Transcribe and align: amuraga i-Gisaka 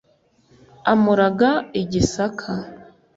amuraga 0.91 1.49
i-Gisaka 1.81 2.51